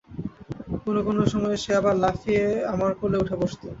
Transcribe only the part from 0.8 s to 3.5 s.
কোনো কোনো সময়ে সে আবার লাফিয়ে আমার কোলে উঠে